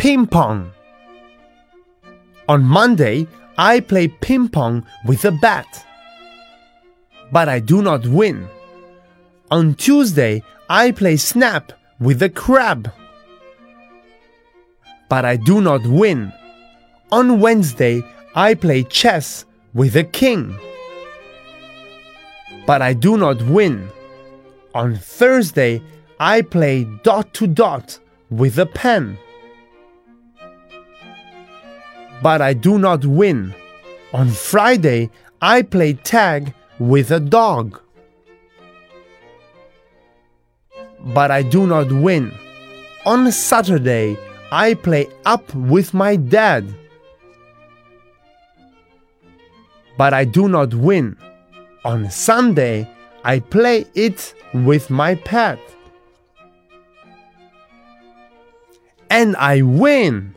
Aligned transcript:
ping 0.00 0.26
pong. 0.26 0.72
On 2.48 2.64
Monday, 2.64 3.26
I 3.58 3.80
play 3.80 4.08
ping 4.08 4.48
pong 4.48 4.86
with 5.04 5.26
a 5.26 5.30
bat. 5.30 5.84
But 7.30 7.50
I 7.50 7.58
do 7.60 7.82
not 7.82 8.06
win. 8.06 8.48
On 9.50 9.74
Tuesday, 9.74 10.42
I 10.70 10.92
play 10.92 11.18
snap 11.18 11.74
with 12.00 12.22
a 12.22 12.30
crab. 12.30 12.90
But 15.10 15.26
I 15.26 15.36
do 15.36 15.60
not 15.60 15.86
win. 15.86 16.32
On 17.12 17.38
Wednesday, 17.38 18.02
I 18.34 18.54
play 18.54 18.84
chess 18.84 19.44
with 19.74 19.96
a 19.96 20.04
king. 20.04 20.58
But 22.66 22.80
I 22.80 22.94
do 22.94 23.18
not 23.18 23.42
win. 23.42 23.90
On 24.74 24.96
Thursday, 24.96 25.82
I 26.18 26.40
play 26.40 26.86
dot 27.02 27.34
to 27.34 27.46
dot 27.46 27.98
with 28.30 28.58
a 28.58 28.64
pen. 28.64 29.18
But 32.22 32.42
I 32.42 32.52
do 32.52 32.78
not 32.78 33.04
win. 33.04 33.54
On 34.12 34.28
Friday, 34.28 35.10
I 35.40 35.62
play 35.62 35.94
tag 35.94 36.52
with 36.78 37.10
a 37.10 37.20
dog. 37.20 37.80
But 41.14 41.30
I 41.30 41.42
do 41.42 41.66
not 41.66 41.90
win. 41.90 42.32
On 43.06 43.32
Saturday, 43.32 44.18
I 44.52 44.74
play 44.74 45.08
up 45.24 45.54
with 45.54 45.94
my 45.94 46.16
dad. 46.16 46.74
But 49.96 50.12
I 50.12 50.24
do 50.24 50.48
not 50.48 50.74
win. 50.74 51.16
On 51.84 52.10
Sunday, 52.10 52.88
I 53.24 53.38
play 53.38 53.86
it 53.94 54.34
with 54.52 54.90
my 54.90 55.14
pet. 55.14 55.58
And 59.08 59.36
I 59.36 59.62
win! 59.62 60.34